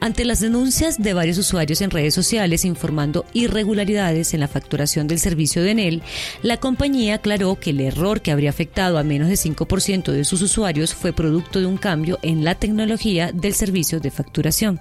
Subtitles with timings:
[0.00, 5.18] Ante las denuncias de varios usuarios en redes sociales informando irregularidades en la facturación del
[5.18, 6.02] servicio de Enel,
[6.42, 10.40] la compañía aclaró que el error que habría afectado a menos de 5% de sus
[10.40, 14.80] usuarios fue producto de un cambio en la tecnología del servicio de facturación.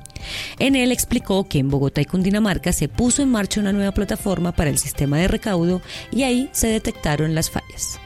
[0.57, 4.69] Enel explicó que en Bogotá y Cundinamarca se puso en marcha una nueva plataforma para
[4.69, 5.81] el sistema de recaudo
[6.13, 7.99] y ahí se detectaron las fallas.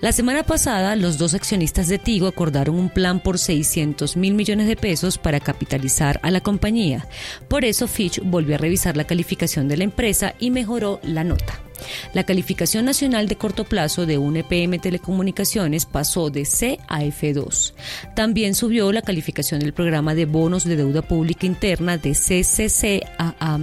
[0.00, 4.68] La semana pasada, los dos accionistas de Tigo acordaron un plan por 600 mil millones
[4.68, 7.08] de pesos para capitalizar a la compañía.
[7.48, 11.60] Por eso Fitch volvió a revisar la calificación de la empresa y mejoró la nota.
[12.14, 17.74] La calificación nacional de corto plazo de un EPM Telecomunicaciones pasó de C a F2.
[18.16, 23.34] También subió la calificación del programa de bonos de deuda pública interna de CCC a
[23.40, 23.58] A-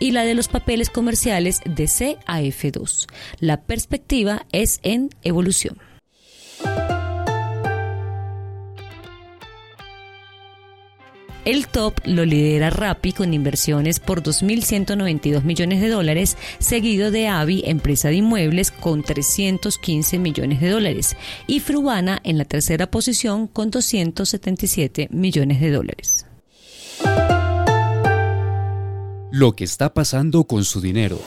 [0.00, 3.06] y la de los papeles comerciales de C a F2.
[3.40, 5.78] La perspectiva es en evolución.
[11.44, 17.62] El top lo lidera Rappi con inversiones por 2.192 millones de dólares, seguido de Avi,
[17.66, 23.70] empresa de inmuebles, con 315 millones de dólares, y Frubana en la tercera posición con
[23.70, 26.26] 277 millones de dólares.
[29.30, 31.20] Lo que está pasando con su dinero.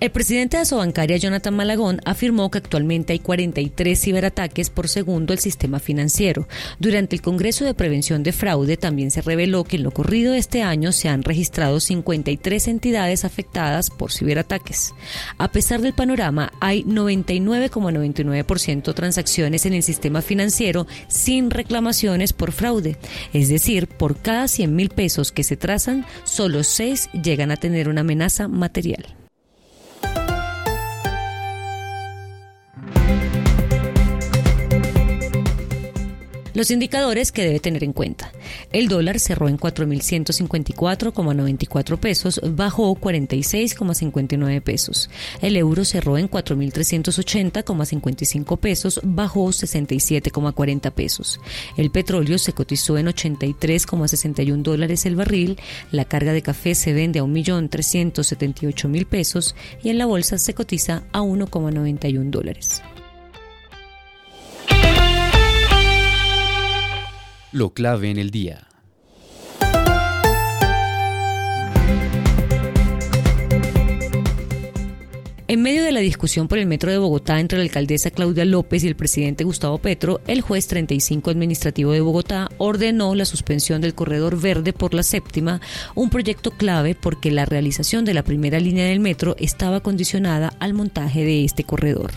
[0.00, 5.40] El presidente de Asobancaria, Jonathan Malagón, afirmó que actualmente hay 43 ciberataques por segundo al
[5.40, 6.48] sistema financiero.
[6.78, 10.62] Durante el Congreso de Prevención de Fraude también se reveló que en lo corrido este
[10.62, 14.94] año se han registrado 53 entidades afectadas por ciberataques.
[15.36, 22.96] A pesar del panorama, hay 99,99% transacciones en el sistema financiero sin reclamaciones por fraude.
[23.34, 27.90] Es decir, por cada 100 mil pesos que se trazan, solo 6 llegan a tener
[27.90, 29.19] una amenaza material.
[36.54, 38.32] Los indicadores que debe tener en cuenta.
[38.72, 45.08] El dólar cerró en 4.154,94 pesos, bajó 46,59 pesos.
[45.40, 51.40] El euro cerró en 4.380,55 pesos, bajó 67,40 pesos.
[51.76, 55.58] El petróleo se cotizó en 83,61 dólares el barril.
[55.92, 61.04] La carga de café se vende a 1.378.000 pesos y en la bolsa se cotiza
[61.12, 62.82] a 1,91 dólares.
[67.52, 68.69] Lo clave en el día.
[75.50, 78.84] En medio de la discusión por el metro de Bogotá entre la alcaldesa Claudia López
[78.84, 83.96] y el presidente Gustavo Petro, el juez 35 administrativo de Bogotá ordenó la suspensión del
[83.96, 85.60] corredor verde por la séptima,
[85.96, 90.72] un proyecto clave porque la realización de la primera línea del metro estaba condicionada al
[90.72, 92.12] montaje de este corredor.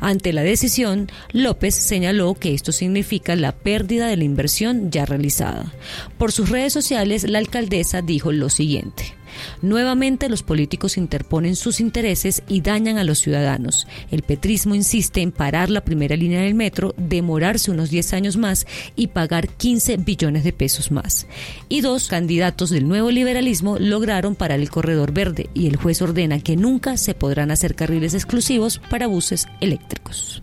[0.00, 5.74] Ante la decisión, López señaló que esto significa la pérdida de la inversión ya realizada.
[6.16, 9.14] Por sus redes sociales, la alcaldesa dijo lo siguiente.
[9.60, 13.86] Nuevamente los políticos interponen sus intereses y dañan a los ciudadanos.
[14.10, 18.66] El petrismo insiste en parar la primera línea del metro, demorarse unos 10 años más
[18.96, 21.26] y pagar 15 billones de pesos más.
[21.68, 26.40] Y dos candidatos del nuevo liberalismo lograron parar el corredor verde y el juez ordena
[26.40, 30.42] que nunca se podrán hacer carriles exclusivos para buses eléctricos.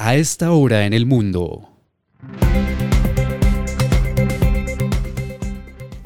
[0.00, 1.77] A esta hora en el mundo.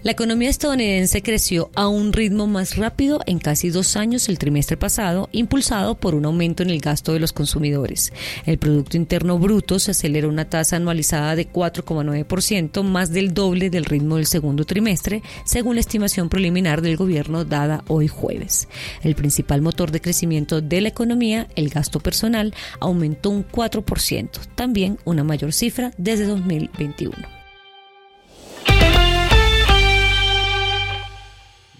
[0.03, 4.77] La economía estadounidense creció a un ritmo más rápido en casi dos años el trimestre
[4.77, 8.13] pasado, impulsado por un aumento en el gasto de los consumidores.
[8.45, 13.85] El Producto Interno Bruto se aceleró una tasa anualizada de 4,9%, más del doble del
[13.85, 18.67] ritmo del segundo trimestre, según la estimación preliminar del gobierno dada hoy jueves.
[19.05, 24.99] El principal motor de crecimiento de la economía, el gasto personal, aumentó un 4%, también
[25.05, 27.42] una mayor cifra desde 2021.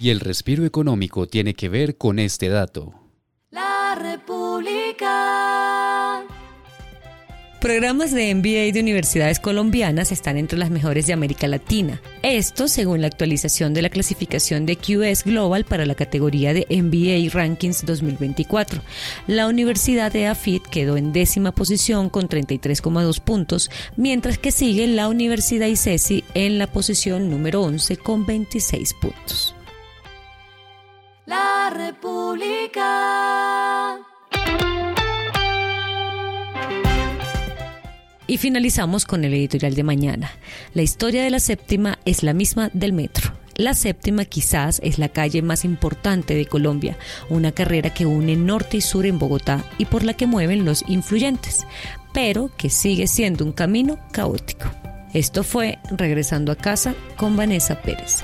[0.03, 2.93] Y el respiro económico tiene que ver con este dato.
[3.53, 5.07] La República.
[7.61, 12.03] Programas de MBA de universidades colombianas están entre las mejores de América Latina.
[12.25, 17.31] Esto según la actualización de la clasificación de QS Global para la categoría de MBA
[17.33, 18.83] Rankings 2024.
[19.29, 25.07] La Universidad de AFIT quedó en décima posición con 33,2 puntos, mientras que sigue la
[25.07, 29.55] Universidad ICESI en la posición número 11 con 26 puntos.
[38.27, 40.33] Y finalizamos con el editorial de mañana.
[40.73, 43.33] La historia de la séptima es la misma del metro.
[43.57, 46.97] La séptima quizás es la calle más importante de Colombia,
[47.29, 50.83] una carrera que une norte y sur en Bogotá y por la que mueven los
[50.89, 51.67] influyentes,
[52.15, 54.71] pero que sigue siendo un camino caótico.
[55.13, 58.23] Esto fue Regresando a casa con Vanessa Pérez.